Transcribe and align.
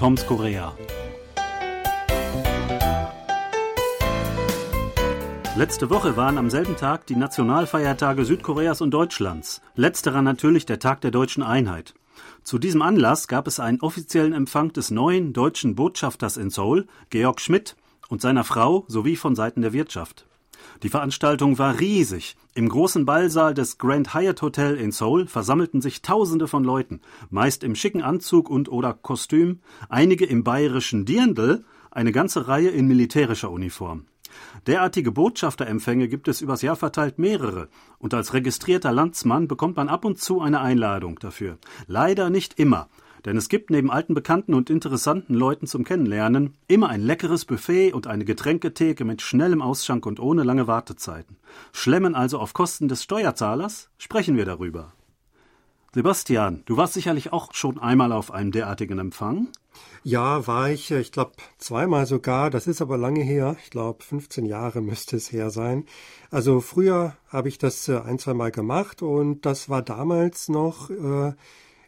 Toms 0.00 0.24
Korea. 0.24 0.74
Letzte 5.56 5.90
Woche 5.90 6.16
waren 6.16 6.38
am 6.38 6.48
selben 6.48 6.74
Tag 6.78 7.06
die 7.06 7.16
Nationalfeiertage 7.16 8.24
Südkoreas 8.24 8.80
und 8.80 8.92
Deutschlands. 8.92 9.60
Letzterer 9.74 10.22
natürlich 10.22 10.64
der 10.64 10.78
Tag 10.78 11.02
der 11.02 11.10
deutschen 11.10 11.42
Einheit. 11.42 11.92
Zu 12.44 12.58
diesem 12.58 12.80
Anlass 12.80 13.28
gab 13.28 13.46
es 13.46 13.60
einen 13.60 13.82
offiziellen 13.82 14.32
Empfang 14.32 14.72
des 14.72 14.90
neuen 14.90 15.34
deutschen 15.34 15.74
Botschafters 15.74 16.38
in 16.38 16.48
Seoul, 16.48 16.86
Georg 17.10 17.38
Schmidt, 17.38 17.76
und 18.08 18.22
seiner 18.22 18.44
Frau 18.44 18.86
sowie 18.88 19.16
von 19.16 19.34
Seiten 19.34 19.60
der 19.60 19.74
Wirtschaft. 19.74 20.24
Die 20.82 20.88
Veranstaltung 20.88 21.58
war 21.58 21.78
riesig. 21.78 22.36
Im 22.54 22.68
großen 22.68 23.04
Ballsaal 23.04 23.54
des 23.54 23.78
Grand 23.78 24.14
Hyatt 24.14 24.42
Hotel 24.42 24.76
in 24.76 24.92
Seoul 24.92 25.26
versammelten 25.26 25.80
sich 25.80 26.02
Tausende 26.02 26.48
von 26.48 26.64
Leuten, 26.64 27.00
meist 27.30 27.64
im 27.64 27.74
schicken 27.74 28.02
Anzug 28.02 28.50
und 28.50 28.70
oder 28.70 28.94
Kostüm, 28.94 29.60
einige 29.88 30.24
im 30.24 30.44
bayerischen 30.44 31.04
Dirndl, 31.04 31.64
eine 31.90 32.12
ganze 32.12 32.48
Reihe 32.48 32.68
in 32.68 32.86
militärischer 32.86 33.50
Uniform. 33.50 34.06
Derartige 34.66 35.12
Botschafterempfänge 35.12 36.08
gibt 36.08 36.28
es 36.28 36.40
übers 36.40 36.62
Jahr 36.62 36.76
verteilt 36.76 37.18
mehrere, 37.18 37.68
und 37.98 38.14
als 38.14 38.32
registrierter 38.34 38.92
Landsmann 38.92 39.48
bekommt 39.48 39.76
man 39.76 39.88
ab 39.88 40.04
und 40.04 40.18
zu 40.18 40.40
eine 40.40 40.60
Einladung 40.60 41.18
dafür. 41.18 41.58
Leider 41.86 42.30
nicht 42.30 42.58
immer, 42.58 42.88
denn 43.24 43.36
es 43.36 43.48
gibt 43.48 43.70
neben 43.70 43.90
alten 43.90 44.14
Bekannten 44.14 44.54
und 44.54 44.70
interessanten 44.70 45.34
Leuten 45.34 45.66
zum 45.66 45.84
Kennenlernen 45.84 46.54
immer 46.68 46.88
ein 46.88 47.00
leckeres 47.00 47.44
Buffet 47.44 47.92
und 47.92 48.06
eine 48.06 48.24
Getränketheke 48.24 49.04
mit 49.04 49.22
schnellem 49.22 49.62
Ausschank 49.62 50.06
und 50.06 50.20
ohne 50.20 50.42
lange 50.42 50.66
Wartezeiten. 50.66 51.36
Schlemmen 51.72 52.14
also 52.14 52.38
auf 52.38 52.52
Kosten 52.52 52.88
des 52.88 53.02
Steuerzahlers? 53.02 53.90
Sprechen 53.98 54.36
wir 54.36 54.44
darüber. 54.44 54.92
Sebastian, 55.92 56.62
du 56.66 56.76
warst 56.76 56.94
sicherlich 56.94 57.32
auch 57.32 57.52
schon 57.52 57.80
einmal 57.80 58.12
auf 58.12 58.30
einem 58.30 58.52
derartigen 58.52 59.00
Empfang? 59.00 59.48
Ja, 60.04 60.46
war 60.46 60.70
ich, 60.70 60.92
ich 60.92 61.10
glaube, 61.10 61.32
zweimal 61.58 62.06
sogar. 62.06 62.48
Das 62.48 62.68
ist 62.68 62.80
aber 62.80 62.96
lange 62.96 63.22
her. 63.22 63.56
Ich 63.64 63.70
glaube, 63.70 64.04
15 64.04 64.46
Jahre 64.46 64.80
müsste 64.80 65.16
es 65.16 65.32
her 65.32 65.50
sein. 65.50 65.84
Also 66.30 66.60
früher 66.60 67.16
habe 67.28 67.48
ich 67.48 67.58
das 67.58 67.88
äh, 67.88 67.98
ein, 67.98 68.20
zwei 68.20 68.34
Mal 68.34 68.52
gemacht 68.52 69.02
und 69.02 69.44
das 69.44 69.68
war 69.68 69.82
damals 69.82 70.48
noch 70.48 70.90
äh, 70.90 71.32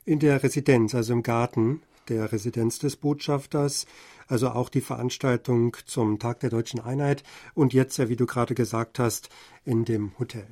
in 0.05 0.19
der 0.19 0.43
Residenz, 0.43 0.95
also 0.95 1.13
im 1.13 1.23
Garten 1.23 1.83
der 2.09 2.33
Residenz 2.33 2.79
des 2.79 2.97
Botschafters, 2.97 3.87
also 4.27 4.51
auch 4.51 4.69
die 4.69 4.81
Veranstaltung 4.81 5.77
zum 5.87 6.19
Tag 6.19 6.41
der 6.41 6.51
deutschen 6.51 6.81
Einheit 6.81 7.23
und 7.55 7.73
jetzt 7.73 7.97
ja, 7.99 8.09
wie 8.09 8.17
du 8.17 8.27
gerade 8.27 8.55
gesagt 8.55 8.99
hast, 8.99 9.29
in 9.65 9.85
dem 9.85 10.13
Hotel. 10.19 10.47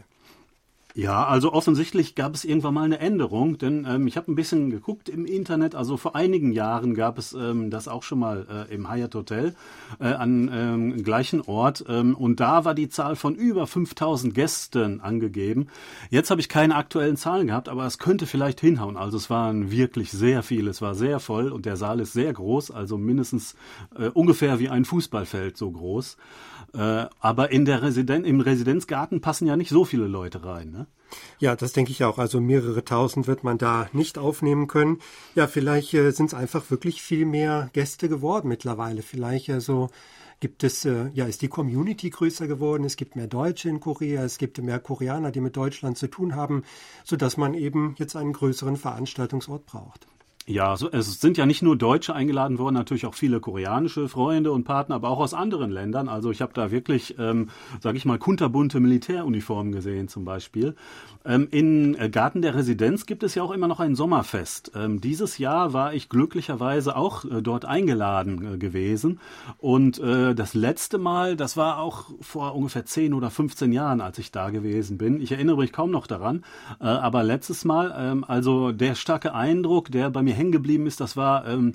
Ja, 0.95 1.25
also 1.25 1.53
offensichtlich 1.53 2.17
gab 2.17 2.35
es 2.35 2.45
irgendwann 2.45 2.75
mal 2.75 2.83
eine 2.83 2.99
Änderung, 2.99 3.59
denn 3.59 3.87
ähm, 3.89 4.09
ich 4.09 4.17
habe 4.17 4.31
ein 4.33 4.35
bisschen 4.35 4.71
geguckt 4.71 5.09
im 5.09 5.25
Internet. 5.25 5.77
Also 5.77 5.97
vor 5.97 6.17
einigen 6.17 6.51
Jahren 6.51 6.95
gab 6.95 7.17
es 7.17 7.33
ähm, 7.33 7.71
das 7.71 7.87
auch 7.87 8.03
schon 8.03 8.19
mal 8.19 8.67
äh, 8.69 8.75
im 8.75 8.91
Hyatt 8.91 9.15
Hotel 9.15 9.55
äh, 10.01 10.09
an 10.09 10.51
ähm, 10.53 11.03
gleichen 11.05 11.43
Ort 11.43 11.85
ähm, 11.89 12.17
und 12.17 12.41
da 12.41 12.65
war 12.65 12.75
die 12.75 12.89
Zahl 12.89 13.15
von 13.15 13.37
über 13.37 13.69
5000 13.69 14.35
Gästen 14.35 15.01
angegeben. 15.01 15.69
Jetzt 16.11 16.31
habe 16.33 16.41
ich 16.41 16.49
keine 16.49 16.75
aktuellen 16.75 17.17
Zahlen 17.17 17.47
gehabt, 17.47 17.69
aber 17.69 17.87
es 17.87 17.99
könnte 17.99 18.27
vielleicht 18.27 18.61
hinhauen. 18.61 18.97
Also 18.97 19.17
es 19.17 19.31
waren 19.31 19.71
wirklich 19.71 20.11
sehr 20.11 20.43
viele, 20.43 20.71
es 20.71 20.83
war 20.83 20.97
sehr 20.97 21.21
voll 21.21 21.53
und 21.53 21.67
der 21.67 21.77
Saal 21.77 22.01
ist 22.01 22.15
sehr 22.15 22.33
groß, 22.33 22.73
also 22.73 22.99
mindestens 22.99 23.55
äh, 23.97 24.09
ungefähr 24.09 24.59
wie 24.59 24.69
ein 24.69 24.85
Fußballfeld 24.85 25.57
so 25.57 25.71
groß. 25.71 26.17
Äh, 26.75 27.07
aber 27.21 27.51
in 27.51 27.65
der 27.65 27.83
Residen 27.83 28.25
im 28.25 28.41
Residenzgarten 28.41 29.21
passen 29.21 29.47
ja 29.47 29.57
nicht 29.57 29.71
so 29.71 29.85
viele 29.85 30.07
Leute 30.07 30.45
rein. 30.45 30.71
Ne? 30.71 30.80
Ja, 31.39 31.57
das 31.57 31.73
denke 31.73 31.91
ich 31.91 32.05
auch. 32.05 32.19
Also 32.19 32.41
mehrere 32.41 32.85
tausend 32.85 33.27
wird 33.27 33.43
man 33.43 33.59
da 33.59 33.89
nicht 33.93 34.19
aufnehmen 34.19 34.69
können. 34.69 35.01
Ja, 35.35 35.47
vielleicht 35.47 35.93
äh, 35.95 36.11
sind 36.13 36.27
es 36.27 36.35
einfach 36.35 36.71
wirklich 36.71 37.03
viel 37.03 37.25
mehr 37.25 37.71
Gäste 37.73 38.09
geworden 38.09 38.49
mittlerweile. 38.49 39.03
Vielleicht 39.03 39.51
also 39.51 39.91
gibt 40.41 40.65
es, 40.65 40.85
äh, 40.85 41.11
ja, 41.13 41.27
ist 41.27 41.43
die 41.43 41.49
Community 41.49 42.11
größer 42.11 42.47
geworden, 42.47 42.85
es 42.85 42.97
gibt 42.97 43.15
mehr 43.15 43.27
Deutsche 43.27 43.69
in 43.69 43.81
Korea, 43.81 44.25
es 44.25 44.39
gibt 44.39 44.59
mehr 44.59 44.79
Koreaner, 44.79 45.31
die 45.31 45.41
mit 45.41 45.57
Deutschland 45.57 45.99
zu 45.99 46.09
tun 46.09 46.35
haben, 46.35 46.65
sodass 47.05 47.37
man 47.37 47.55
eben 47.55 47.95
jetzt 47.99 48.17
einen 48.17 48.33
größeren 48.33 48.77
Veranstaltungsort 48.77 49.67
braucht. 49.67 50.07
Ja, 50.51 50.75
es 50.75 51.21
sind 51.21 51.39
ja 51.39 51.47
nicht 51.47 51.63
nur 51.63 51.77
Deutsche 51.77 52.13
eingeladen 52.13 52.59
worden, 52.59 52.75
natürlich 52.75 53.07
auch 53.07 53.15
viele 53.15 53.39
koreanische 53.39 54.09
Freunde 54.09 54.51
und 54.51 54.65
Partner, 54.65 54.97
aber 54.97 55.09
auch 55.09 55.21
aus 55.21 55.33
anderen 55.33 55.71
Ländern. 55.71 56.09
Also 56.09 56.33
ich 56.33 56.43
habe 56.43 56.53
da 56.55 56.73
wirklich, 56.73 57.15
ähm, 57.21 57.51
sage 57.81 57.97
ich 57.97 58.05
mal, 58.05 58.19
kunterbunte 58.19 58.81
Militäruniformen 58.81 59.71
gesehen 59.71 60.09
zum 60.09 60.25
Beispiel. 60.25 60.75
Ähm, 61.25 61.47
in 61.53 61.95
äh, 61.95 62.11
Garten 62.11 62.43
der 62.43 62.57
Residenz 62.57 63.07
gibt 63.07 63.23
es 63.23 63.37
ja 63.37 63.45
auch 63.45 63.53
immer 63.53 63.69
noch 63.69 63.79
ein 63.79 63.95
Sommerfest. 63.95 64.73
Ähm, 64.75 65.01
dieses 65.01 65.39
Jahr 65.39 65.73
war 65.73 65.95
ich 65.95 66.09
glücklicherweise 66.09 66.97
auch 66.97 67.25
äh, 67.25 67.43
dort 67.43 67.65
eingeladen 67.65 68.55
äh, 68.55 68.59
gewesen. 68.59 69.21
Und 69.59 70.01
äh, 70.01 70.35
das 70.35 70.55
letzte 70.55 70.99
Mal, 70.99 71.37
das 71.37 71.57
war 71.57 71.79
auch 71.79 72.07
vor 72.21 72.57
ungefähr 72.57 72.87
10 72.87 73.15
oder 73.15 73.31
15 73.31 73.71
Jahren, 73.71 74.01
als 74.01 74.19
ich 74.19 74.33
da 74.33 74.51
gewesen 74.51 74.99
bin. 74.99 75.21
Ich 75.21 75.31
erinnere 75.31 75.59
mich 75.59 75.73
kaum 75.73 75.93
noch 75.93 76.09
daran. 76.09 76.43
Äh, 76.81 76.87
aber 76.87 77.23
letztes 77.23 77.65
Mal, 77.65 77.95
ähm, 77.97 78.25
also 78.27 78.73
der 78.73 78.97
starke 78.97 79.33
Eindruck, 79.33 79.93
der 79.93 80.11
bei 80.11 80.23
mir 80.23 80.40
hängen 80.41 80.53
geblieben 80.53 80.87
ist, 80.87 81.01
das 81.01 81.17
war, 81.17 81.47
ähm, 81.47 81.75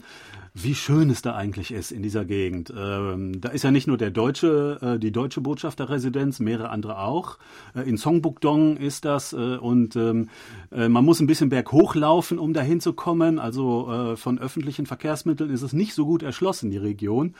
wie 0.57 0.73
schön 0.73 1.09
es 1.09 1.21
da 1.21 1.35
eigentlich 1.35 1.71
ist 1.71 1.91
in 1.91 2.01
dieser 2.01 2.23
Gegend. 2.23 2.73
Ähm, 2.75 3.41
da 3.41 3.49
ist 3.49 3.63
ja 3.63 3.71
nicht 3.71 3.87
nur 3.87 3.97
der 3.97 4.09
deutsche, 4.09 4.79
äh, 4.81 4.99
die 4.99 5.11
deutsche 5.11 5.41
Botschafterresidenz, 5.41 6.39
mehrere 6.39 6.69
andere 6.69 6.97
auch. 6.99 7.37
Äh, 7.75 7.81
in 7.81 7.97
Songbukdong 7.97 8.77
ist 8.77 9.03
das 9.03 9.33
äh, 9.33 9.57
und 9.57 9.97
ähm, 9.97 10.29
äh, 10.71 10.87
man 10.87 11.03
muss 11.03 11.19
ein 11.19 11.27
bisschen 11.27 11.49
berghoch 11.49 11.93
laufen, 11.95 12.39
um 12.39 12.53
dahin 12.53 12.79
zu 12.79 12.93
kommen. 12.93 13.37
Also 13.37 13.91
äh, 13.91 14.15
von 14.15 14.39
öffentlichen 14.39 14.85
Verkehrsmitteln 14.85 15.49
ist 15.49 15.61
es 15.61 15.73
nicht 15.73 15.93
so 15.93 16.05
gut 16.05 16.23
erschlossen, 16.23 16.71
die 16.71 16.77
Region. 16.77 17.35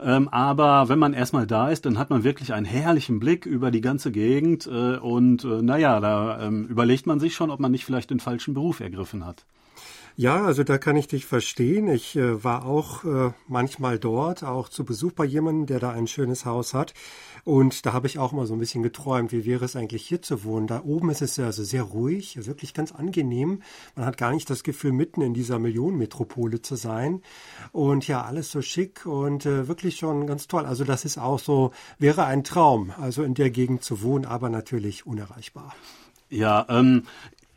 Ähm, 0.00 0.28
aber 0.28 0.88
wenn 0.88 1.00
man 1.00 1.12
erstmal 1.12 1.48
da 1.48 1.70
ist, 1.70 1.86
dann 1.86 1.98
hat 1.98 2.10
man 2.10 2.22
wirklich 2.22 2.52
einen 2.52 2.66
herrlichen 2.66 3.18
Blick 3.18 3.46
über 3.46 3.72
die 3.72 3.80
ganze 3.80 4.12
Gegend 4.12 4.68
äh, 4.68 4.96
und 4.96 5.44
naja, 5.44 5.98
da 5.98 6.40
ähm, 6.40 6.66
überlegt 6.66 7.06
man 7.06 7.18
sich 7.18 7.34
schon, 7.34 7.50
ob 7.50 7.58
man 7.58 7.72
nicht 7.72 7.84
vielleicht 7.84 8.10
den 8.10 8.20
falschen 8.20 8.54
Beruf 8.54 8.78
ergriffen 8.78 9.26
hat. 9.26 9.44
Ja, 10.20 10.44
also 10.44 10.64
da 10.64 10.76
kann 10.76 10.96
ich 10.96 11.08
dich 11.08 11.24
verstehen. 11.24 11.88
Ich 11.88 12.14
äh, 12.14 12.44
war 12.44 12.66
auch 12.66 13.04
äh, 13.04 13.32
manchmal 13.48 13.98
dort, 13.98 14.44
auch 14.44 14.68
zu 14.68 14.84
Besuch 14.84 15.12
bei 15.12 15.24
jemandem, 15.24 15.64
der 15.64 15.80
da 15.80 15.92
ein 15.92 16.06
schönes 16.06 16.44
Haus 16.44 16.74
hat. 16.74 16.92
Und 17.44 17.86
da 17.86 17.94
habe 17.94 18.06
ich 18.06 18.18
auch 18.18 18.32
mal 18.32 18.44
so 18.44 18.52
ein 18.52 18.58
bisschen 18.58 18.82
geträumt, 18.82 19.32
wie 19.32 19.46
wäre 19.46 19.64
es 19.64 19.76
eigentlich 19.76 20.06
hier 20.06 20.20
zu 20.20 20.44
wohnen. 20.44 20.66
Da 20.66 20.82
oben 20.84 21.08
ist 21.08 21.22
es 21.22 21.38
also 21.38 21.64
sehr 21.64 21.84
ruhig, 21.84 22.36
wirklich 22.46 22.74
ganz 22.74 22.92
angenehm. 22.92 23.62
Man 23.96 24.04
hat 24.04 24.18
gar 24.18 24.30
nicht 24.30 24.50
das 24.50 24.62
Gefühl, 24.62 24.92
mitten 24.92 25.22
in 25.22 25.32
dieser 25.32 25.58
Millionenmetropole 25.58 26.60
zu 26.60 26.76
sein. 26.76 27.22
Und 27.72 28.06
ja, 28.06 28.22
alles 28.22 28.50
so 28.50 28.60
schick 28.60 29.06
und 29.06 29.46
äh, 29.46 29.68
wirklich 29.68 29.96
schon 29.96 30.26
ganz 30.26 30.48
toll. 30.48 30.66
Also 30.66 30.84
das 30.84 31.06
ist 31.06 31.16
auch 31.16 31.38
so, 31.38 31.70
wäre 31.98 32.26
ein 32.26 32.44
Traum, 32.44 32.92
also 33.00 33.22
in 33.22 33.32
der 33.32 33.48
Gegend 33.48 33.84
zu 33.84 34.02
wohnen, 34.02 34.26
aber 34.26 34.50
natürlich 34.50 35.06
unerreichbar. 35.06 35.74
Ja, 36.28 36.66
ähm, 36.68 37.04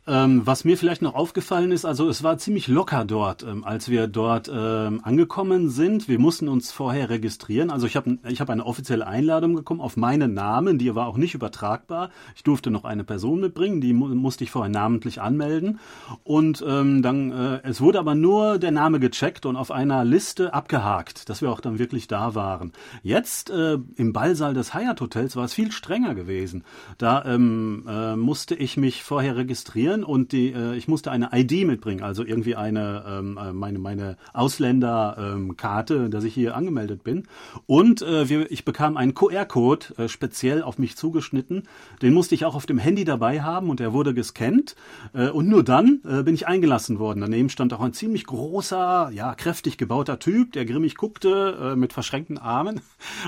ähm, 0.06 0.42
was 0.44 0.64
mir 0.64 0.76
vielleicht 0.76 1.00
noch 1.00 1.14
aufgefallen 1.14 1.72
ist, 1.72 1.86
also 1.86 2.08
es 2.10 2.22
war 2.22 2.36
ziemlich 2.36 2.68
locker 2.68 3.06
dort, 3.06 3.42
ähm, 3.42 3.64
als 3.64 3.88
wir 3.88 4.06
dort 4.06 4.50
ähm, 4.54 5.00
angekommen 5.02 5.70
sind. 5.70 6.08
Wir 6.08 6.18
mussten 6.18 6.48
uns 6.48 6.72
vorher 6.72 7.08
registrieren. 7.08 7.70
Also 7.70 7.86
ich 7.86 7.96
habe 7.96 8.18
ich 8.28 8.40
hab 8.40 8.50
eine 8.50 8.66
offizielle 8.66 9.06
Einladung 9.06 9.54
bekommen 9.54 9.80
auf 9.80 9.96
meinen 9.96 10.34
Namen, 10.34 10.78
die 10.78 10.94
war 10.94 11.06
auch 11.06 11.16
nicht 11.16 11.34
übertragbar. 11.34 12.10
Ich 12.36 12.42
durfte 12.42 12.70
noch 12.70 12.84
eine 12.84 13.02
Person 13.04 13.40
mitbringen, 13.40 13.80
die 13.80 13.94
mu 13.94 14.08
musste 14.14 14.44
ich 14.44 14.50
vorher 14.50 14.70
namentlich 14.70 15.22
anmelden. 15.22 15.80
Und 16.22 16.62
ähm, 16.66 17.00
dann, 17.00 17.32
äh, 17.32 17.60
es 17.62 17.80
wurde 17.80 17.98
aber 17.98 18.14
nur 18.14 18.58
der 18.58 18.72
Name 18.72 19.00
gecheckt 19.00 19.46
und 19.46 19.56
auf 19.56 19.70
einer 19.70 20.04
Liste 20.04 20.52
abgehakt, 20.52 21.30
dass 21.30 21.40
wir 21.40 21.50
auch 21.50 21.60
dann 21.60 21.78
wirklich 21.78 22.08
da 22.08 22.34
waren. 22.34 22.72
Jetzt 23.02 23.48
äh, 23.48 23.78
im 23.96 24.12
Ballsaal 24.12 24.52
des 24.52 24.74
Hyatt 24.74 25.00
Hotels 25.00 25.34
war 25.34 25.44
es 25.46 25.54
viel 25.54 25.72
strenger 25.72 26.14
gewesen. 26.14 26.62
Da 26.98 27.24
ähm, 27.24 27.86
äh, 27.88 28.16
musste 28.16 28.54
ich 28.54 28.76
mich 28.76 29.02
vorher 29.02 29.36
registrieren 29.36 29.93
registrieren 29.94 30.04
und 30.04 30.32
die, 30.32 30.52
äh, 30.52 30.76
ich 30.76 30.88
musste 30.88 31.10
eine 31.10 31.30
ID 31.32 31.66
mitbringen, 31.66 32.02
also 32.02 32.24
irgendwie 32.24 32.56
eine 32.56 33.04
ähm, 33.06 33.38
äh, 33.40 33.52
meine 33.52 33.78
meine 33.78 34.16
Ausländerkarte, 34.32 35.94
ähm, 35.94 36.10
dass 36.10 36.24
ich 36.24 36.34
hier 36.34 36.56
angemeldet 36.56 37.04
bin. 37.04 37.24
Und 37.66 38.02
äh, 38.02 38.28
wir, 38.28 38.50
ich 38.50 38.64
bekam 38.64 38.96
einen 38.96 39.14
QR-Code 39.14 39.86
äh, 39.98 40.08
speziell 40.08 40.62
auf 40.62 40.78
mich 40.78 40.96
zugeschnitten. 40.96 41.64
Den 42.02 42.14
musste 42.14 42.34
ich 42.34 42.44
auch 42.44 42.54
auf 42.54 42.66
dem 42.66 42.78
Handy 42.78 43.04
dabei 43.04 43.42
haben 43.42 43.70
und 43.70 43.80
der 43.80 43.92
wurde 43.92 44.14
gescannt. 44.14 44.74
Äh, 45.12 45.28
und 45.28 45.48
nur 45.48 45.62
dann 45.62 46.00
äh, 46.08 46.22
bin 46.22 46.34
ich 46.34 46.46
eingelassen 46.46 46.98
worden. 46.98 47.20
Daneben 47.20 47.48
stand 47.48 47.72
auch 47.72 47.80
ein 47.80 47.92
ziemlich 47.92 48.26
großer, 48.26 49.10
ja 49.12 49.34
kräftig 49.34 49.78
gebauter 49.78 50.18
Typ, 50.18 50.52
der 50.52 50.64
grimmig 50.64 50.96
guckte 50.96 51.72
äh, 51.72 51.76
mit 51.76 51.92
verschränkten 51.92 52.38
Armen. 52.38 52.80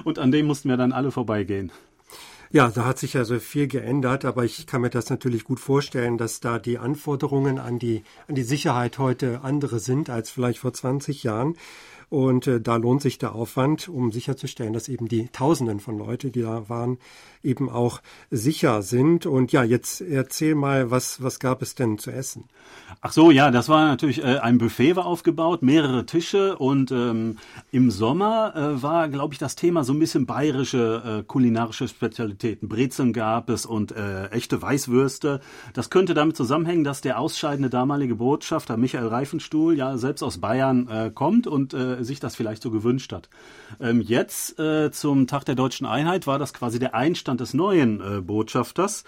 Und 0.05 0.19
an 0.19 0.31
dem 0.31 0.47
mussten 0.47 0.69
wir 0.69 0.77
dann 0.77 0.93
alle 0.93 1.11
vorbeigehen. 1.11 1.71
Ja, 2.57 2.71
da 2.71 2.87
hat 2.87 2.99
sich 2.99 3.19
also 3.19 3.39
viel 3.39 3.69
geändert, 3.69 4.25
aber 4.25 4.43
ich 4.47 4.67
kann 4.67 4.81
mir 4.81 4.89
das 4.89 5.11
natürlich 5.11 5.45
gut 5.45 5.61
vorstellen, 5.61 6.17
dass 6.17 6.41
da 6.41 6.59
die 6.59 6.79
Anforderungen 6.79 7.59
an 7.59 7.79
die, 7.79 8.03
an 8.29 8.35
die 8.35 8.45
Sicherheit 8.45 8.97
heute 8.97 9.43
andere 9.43 9.79
sind 9.79 10.09
als 10.09 10.31
vielleicht 10.31 10.61
vor 10.61 10.73
20 10.73 11.23
Jahren. 11.23 11.59
Und 12.09 12.47
äh, 12.47 12.61
da 12.61 12.77
lohnt 12.77 13.03
sich 13.03 13.19
der 13.19 13.35
Aufwand, 13.35 13.89
um 13.89 14.13
sicherzustellen, 14.13 14.73
dass 14.73 14.89
eben 14.89 15.09
die 15.09 15.29
Tausenden 15.29 15.81
von 15.81 15.99
Leute, 15.99 16.31
die 16.31 16.43
da 16.43 16.69
waren, 16.69 16.99
eben 17.43 17.69
auch 17.69 18.01
sicher 18.31 18.83
sind. 18.83 19.27
Und 19.27 19.53
ja, 19.53 19.65
jetzt 19.65 20.01
erzähl 20.01 20.55
mal, 20.55 20.91
was, 20.91 21.23
was 21.23 21.41
gab 21.41 21.63
es 21.63 21.75
denn 21.75 21.99
zu 21.99 22.11
essen? 22.11 22.45
Ach 23.01 23.13
so, 23.13 23.31
ja, 23.31 23.51
das 23.51 23.69
war 23.69 23.87
natürlich 23.87 24.23
äh, 24.23 24.39
ein 24.39 24.59
Buffet 24.59 24.97
war 24.97 25.07
aufgebaut, 25.07 25.63
mehrere 25.63 26.07
Tische 26.07 26.57
und 26.57 26.91
ähm, 26.91 27.39
im 27.71 27.91
Sommer 27.91 28.55
äh, 28.55 28.83
war, 28.83 29.09
glaube 29.09 29.35
ich, 29.35 29.39
das 29.39 29.57
Thema 29.57 29.85
so 29.85 29.93
ein 29.93 29.99
bisschen 29.99 30.27
bayerische 30.27 31.21
äh, 31.21 31.23
kulinarische 31.25 31.89
Spezialitäten. 31.89 32.69
Brezeln 32.69 33.13
gab 33.13 33.49
es 33.51 33.67
und 33.67 33.93
äh, 33.93 34.29
echte 34.29 34.61
Weißwürste. 34.61 35.41
Das 35.75 35.91
könnte 35.91 36.15
damit 36.15 36.37
zusammenhängen, 36.37 36.85
dass 36.85 37.01
der 37.01 37.19
ausscheidende 37.19 37.71
damalige 37.71 38.17
Botschafter 38.17 38.77
Michael 38.77 39.09
Reifenstuhl 39.09 39.77
ja 39.77 39.99
selbst 39.99 40.23
aus 40.23 40.39
Bayern 40.39 40.89
äh, 40.89 41.11
kommt 41.15 41.47
und 41.47 41.75
sich 42.05 42.21
das 42.21 42.37
vielleicht 42.37 42.63
so 42.63 42.71
gewünscht 42.71 43.13
hat. 43.13 43.29
Ähm, 43.81 44.01
jetzt 44.01 44.59
äh, 44.59 44.91
zum 44.91 45.27
Tag 45.27 45.45
der 45.45 45.55
deutschen 45.55 45.87
Einheit 45.87 46.27
war 46.27 46.39
das 46.39 46.53
quasi 46.53 46.79
der 46.79 46.95
Einstand 46.95 47.41
des 47.41 47.55
neuen 47.55 48.01
äh, 48.01 48.21
Botschafters 48.21 49.05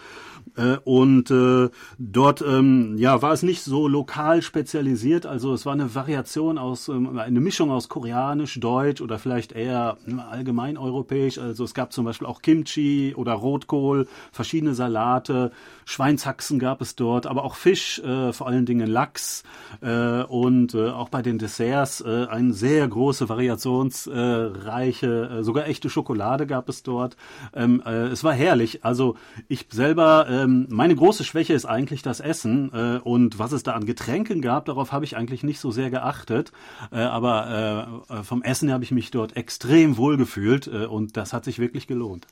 äh, 0.56 0.76
und 0.84 1.30
äh, 1.30 1.68
dort 1.98 2.42
ähm, 2.42 2.96
ja 2.98 3.22
war 3.22 3.32
es 3.32 3.42
nicht 3.42 3.62
so 3.62 3.88
lokal 3.88 4.42
spezialisiert, 4.42 5.26
also 5.26 5.54
es 5.54 5.66
war 5.66 5.72
eine 5.72 5.94
Variation 5.94 6.58
aus 6.58 6.88
ähm, 6.88 7.18
eine 7.18 7.40
Mischung 7.40 7.70
aus 7.70 7.88
koreanisch, 7.88 8.58
deutsch 8.60 9.00
oder 9.00 9.18
vielleicht 9.18 9.52
eher 9.52 9.96
hm, 10.04 10.20
allgemein 10.20 10.76
europäisch. 10.76 11.38
Also 11.38 11.64
es 11.64 11.74
gab 11.74 11.92
zum 11.92 12.04
Beispiel 12.04 12.26
auch 12.26 12.42
Kimchi 12.42 13.14
oder 13.16 13.32
Rotkohl, 13.32 14.08
verschiedene 14.32 14.74
Salate, 14.74 15.52
Schweinshaxen 15.84 16.58
gab 16.58 16.80
es 16.80 16.96
dort, 16.96 17.26
aber 17.26 17.44
auch 17.44 17.54
Fisch, 17.54 17.98
äh, 18.00 18.32
vor 18.32 18.46
allen 18.46 18.66
Dingen 18.66 18.88
Lachs 18.88 19.42
und 19.80 20.74
auch 20.74 21.08
bei 21.08 21.22
den 21.22 21.38
Desserts 21.38 22.00
äh, 22.00 22.26
eine 22.28 22.52
sehr 22.78 22.86
große 22.86 23.28
variationsreiche, 23.28 25.40
äh, 25.40 25.42
sogar 25.42 25.66
echte 25.66 25.90
Schokolade 25.90 26.46
gab 26.46 26.68
es 26.68 26.84
dort. 26.84 27.16
Ähm, 27.52 27.82
äh, 27.84 28.06
es 28.06 28.22
war 28.22 28.32
herrlich. 28.32 28.84
Also 28.84 29.16
ich 29.48 29.66
selber, 29.70 30.28
ähm, 30.30 30.68
meine 30.70 30.94
große 30.94 31.24
Schwäche 31.24 31.54
ist 31.54 31.64
eigentlich 31.64 32.02
das 32.02 32.20
Essen 32.20 32.70
äh, 32.72 33.00
und 33.02 33.40
was 33.40 33.50
es 33.50 33.64
da 33.64 33.72
an 33.72 33.84
Getränken 33.84 34.42
gab, 34.42 34.66
darauf 34.66 34.92
habe 34.92 35.04
ich 35.04 35.16
eigentlich 35.16 35.42
nicht 35.42 35.58
so 35.58 35.72
sehr 35.72 35.90
geachtet. 35.90 36.52
Aber 36.90 38.02
vom 38.22 38.42
Essen 38.42 38.72
habe 38.72 38.84
ich 38.84 38.90
mich 38.90 39.10
dort 39.10 39.36
extrem 39.36 39.96
wohl 39.96 40.16
gefühlt 40.16 40.68
und 40.68 41.16
das 41.16 41.32
hat 41.32 41.44
sich 41.44 41.58
wirklich 41.58 41.86
gelohnt. 41.86 42.26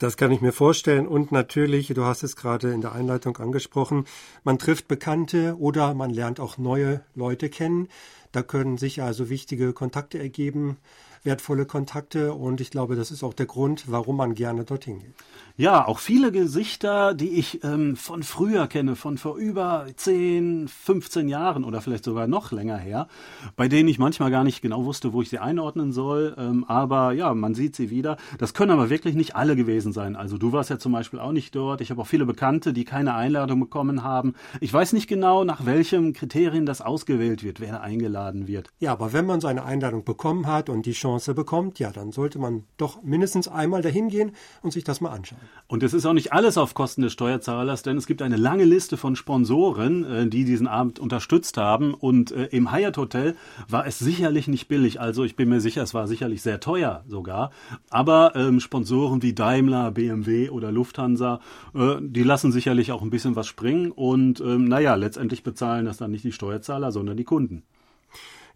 Das 0.00 0.16
kann 0.16 0.32
ich 0.32 0.40
mir 0.40 0.52
vorstellen. 0.52 1.06
Und 1.06 1.30
natürlich, 1.30 1.88
du 1.88 2.04
hast 2.04 2.22
es 2.22 2.34
gerade 2.34 2.72
in 2.72 2.80
der 2.80 2.92
Einleitung 2.92 3.36
angesprochen, 3.36 4.06
man 4.44 4.58
trifft 4.58 4.88
Bekannte 4.88 5.56
oder 5.58 5.92
man 5.92 6.08
lernt 6.08 6.40
auch 6.40 6.56
neue 6.56 7.02
Leute 7.14 7.50
kennen. 7.50 7.88
Da 8.32 8.42
können 8.42 8.78
sich 8.78 9.02
also 9.02 9.28
wichtige 9.28 9.72
Kontakte 9.72 10.18
ergeben 10.18 10.76
wertvolle 11.22 11.66
Kontakte 11.66 12.32
und 12.32 12.60
ich 12.60 12.70
glaube, 12.70 12.96
das 12.96 13.10
ist 13.10 13.22
auch 13.22 13.34
der 13.34 13.46
Grund, 13.46 13.84
warum 13.90 14.16
man 14.16 14.34
gerne 14.34 14.64
dorthin 14.64 15.00
geht. 15.00 15.14
Ja, 15.56 15.86
auch 15.86 15.98
viele 15.98 16.32
Gesichter, 16.32 17.12
die 17.12 17.32
ich 17.32 17.62
ähm, 17.64 17.94
von 17.94 18.22
früher 18.22 18.66
kenne, 18.66 18.96
von 18.96 19.18
vor 19.18 19.36
über 19.36 19.84
10, 19.94 20.68
15 20.68 21.28
Jahren 21.28 21.64
oder 21.64 21.82
vielleicht 21.82 22.04
sogar 22.04 22.26
noch 22.26 22.50
länger 22.50 22.78
her, 22.78 23.08
bei 23.56 23.68
denen 23.68 23.86
ich 23.90 23.98
manchmal 23.98 24.30
gar 24.30 24.42
nicht 24.42 24.62
genau 24.62 24.86
wusste, 24.86 25.12
wo 25.12 25.20
ich 25.20 25.28
sie 25.28 25.38
einordnen 25.38 25.92
soll. 25.92 26.34
Ähm, 26.38 26.64
aber 26.66 27.12
ja, 27.12 27.34
man 27.34 27.54
sieht 27.54 27.76
sie 27.76 27.90
wieder. 27.90 28.16
Das 28.38 28.54
können 28.54 28.70
aber 28.70 28.88
wirklich 28.88 29.14
nicht 29.14 29.36
alle 29.36 29.54
gewesen 29.54 29.92
sein. 29.92 30.16
Also 30.16 30.38
du 30.38 30.52
warst 30.52 30.70
ja 30.70 30.78
zum 30.78 30.92
Beispiel 30.92 31.18
auch 31.18 31.32
nicht 31.32 31.54
dort. 31.54 31.82
Ich 31.82 31.90
habe 31.90 32.00
auch 32.00 32.06
viele 32.06 32.24
Bekannte, 32.24 32.72
die 32.72 32.86
keine 32.86 33.12
Einladung 33.14 33.60
bekommen 33.60 34.02
haben. 34.02 34.32
Ich 34.60 34.72
weiß 34.72 34.94
nicht 34.94 35.08
genau, 35.08 35.44
nach 35.44 35.66
welchem 35.66 36.14
Kriterien 36.14 36.64
das 36.64 36.80
ausgewählt 36.80 37.42
wird, 37.42 37.60
wer 37.60 37.82
eingeladen 37.82 38.48
wird. 38.48 38.70
Ja, 38.78 38.92
aber 38.92 39.12
wenn 39.12 39.26
man 39.26 39.42
so 39.42 39.48
eine 39.48 39.64
Einladung 39.64 40.04
bekommen 40.04 40.46
hat 40.46 40.70
und 40.70 40.86
die 40.86 40.92
Chance 40.92 41.09
Chance 41.10 41.34
bekommt, 41.34 41.78
ja, 41.78 41.90
dann 41.90 42.12
sollte 42.12 42.38
man 42.38 42.64
doch 42.76 43.02
mindestens 43.02 43.48
einmal 43.48 43.82
dahin 43.82 44.08
gehen 44.08 44.32
und 44.62 44.72
sich 44.72 44.84
das 44.84 45.00
mal 45.00 45.10
anschauen. 45.10 45.40
Und 45.66 45.82
es 45.82 45.92
ist 45.92 46.06
auch 46.06 46.12
nicht 46.12 46.32
alles 46.32 46.56
auf 46.56 46.74
Kosten 46.74 47.02
des 47.02 47.12
Steuerzahlers, 47.12 47.82
denn 47.82 47.96
es 47.96 48.06
gibt 48.06 48.22
eine 48.22 48.36
lange 48.36 48.64
Liste 48.64 48.96
von 48.96 49.16
Sponsoren, 49.16 50.04
äh, 50.04 50.26
die 50.28 50.44
diesen 50.44 50.66
Abend 50.66 50.98
unterstützt 50.98 51.56
haben. 51.56 51.94
Und 51.94 52.32
äh, 52.32 52.46
im 52.46 52.72
Hyatt 52.72 52.96
Hotel 52.96 53.36
war 53.68 53.86
es 53.86 53.98
sicherlich 53.98 54.48
nicht 54.48 54.68
billig. 54.68 55.00
Also 55.00 55.24
ich 55.24 55.36
bin 55.36 55.48
mir 55.48 55.60
sicher, 55.60 55.82
es 55.82 55.94
war 55.94 56.06
sicherlich 56.06 56.42
sehr 56.42 56.60
teuer 56.60 57.04
sogar. 57.08 57.50
Aber 57.90 58.34
ähm, 58.36 58.60
Sponsoren 58.60 59.22
wie 59.22 59.34
Daimler, 59.34 59.90
BMW 59.90 60.50
oder 60.50 60.70
Lufthansa, 60.70 61.40
äh, 61.74 61.96
die 62.00 62.22
lassen 62.22 62.52
sicherlich 62.52 62.92
auch 62.92 63.02
ein 63.02 63.10
bisschen 63.10 63.36
was 63.36 63.46
springen. 63.46 63.90
Und 63.90 64.40
ähm, 64.40 64.66
naja, 64.66 64.94
letztendlich 64.94 65.42
bezahlen 65.42 65.86
das 65.86 65.96
dann 65.96 66.12
nicht 66.12 66.24
die 66.24 66.32
Steuerzahler, 66.32 66.92
sondern 66.92 67.16
die 67.16 67.24
Kunden. 67.24 67.64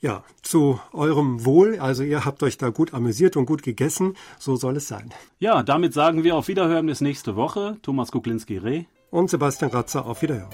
Ja, 0.04 0.22
zu 0.42 0.78
eurem 0.92 1.46
Wohl. 1.46 1.78
Also 1.78 2.02
ihr 2.02 2.26
habt 2.26 2.42
euch 2.42 2.58
da 2.58 2.68
gut 2.68 2.92
amüsiert 2.92 3.38
und 3.38 3.46
gut 3.46 3.62
gegessen. 3.62 4.18
So 4.38 4.54
soll 4.54 4.76
es 4.76 4.86
sein. 4.86 5.14
Ja, 5.38 5.62
damit 5.62 5.94
sagen 5.94 6.24
wir 6.24 6.36
auf 6.36 6.48
Wiederhören 6.48 6.84
bis 6.84 7.00
nächste 7.00 7.36
Woche. 7.36 7.78
Thomas 7.80 8.12
Kuklinski-Reh. 8.12 8.84
Und 9.10 9.30
Sebastian 9.30 9.70
Ratzer 9.70 10.04
auf 10.04 10.20
Wiederhören. 10.20 10.52